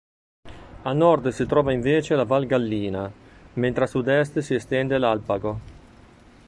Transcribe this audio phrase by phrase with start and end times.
[0.81, 3.07] A nord si trova invece la val Gallina,
[3.61, 5.53] mentre a sudest si estende l'Alpago.